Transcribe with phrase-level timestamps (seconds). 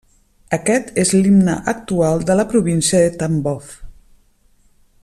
[0.55, 3.71] Aquest és l'himne actual de la província de Tambov.